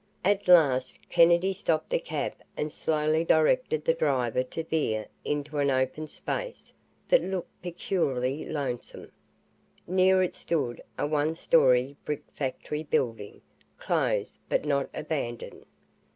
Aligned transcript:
At 0.25 0.47
last 0.47 1.07
Kennedy 1.11 1.53
stopped 1.53 1.91
the 1.91 1.99
cab 1.99 2.33
and 2.57 2.71
slowly 2.71 3.23
directed 3.23 3.85
the 3.85 3.93
driver 3.93 4.41
to 4.41 4.63
veer 4.63 5.05
into 5.23 5.59
an 5.59 5.69
open 5.69 6.07
space 6.07 6.73
that 7.07 7.21
looked 7.21 7.61
peculiarly 7.61 8.43
lonesome. 8.45 9.11
Near 9.85 10.23
it 10.23 10.35
stood 10.35 10.81
a 10.97 11.05
one 11.05 11.35
story 11.35 11.97
brick 12.03 12.23
factory 12.33 12.81
building, 12.81 13.41
closed, 13.77 14.39
but 14.49 14.65
not 14.65 14.89
abandoned. 14.91 15.67